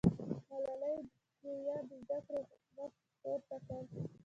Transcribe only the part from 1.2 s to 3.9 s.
جویا د زده کړې غږ پورته کړ.